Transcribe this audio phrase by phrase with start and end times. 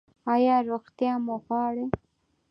[0.33, 1.85] ایا روغتیا مو غواړئ؟